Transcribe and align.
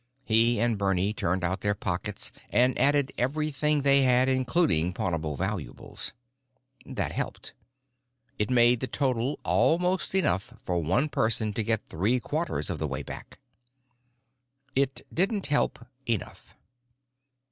He 0.25 0.59
and 0.59 0.79
Bernie 0.79 1.13
turned 1.13 1.43
out 1.43 1.61
their 1.61 1.75
pockets 1.75 2.31
and 2.49 2.75
added 2.79 3.11
everything 3.19 3.83
they 3.83 4.01
had, 4.01 4.27
including 4.29 4.93
pawnable 4.95 5.37
valuables. 5.37 6.11
That 6.87 7.11
helped. 7.11 7.53
It 8.39 8.49
made 8.49 8.79
the 8.79 8.87
total 8.87 9.37
almost 9.45 10.15
enough 10.15 10.53
for 10.65 10.79
one 10.79 11.07
person 11.09 11.53
to 11.53 11.61
get 11.63 11.85
three 11.87 12.19
quarters 12.19 12.71
of 12.71 12.79
the 12.79 12.87
way 12.87 13.03
back. 13.03 13.37
It 14.75 15.03
didn't 15.13 15.45
help 15.45 15.85
enough. 16.07 16.55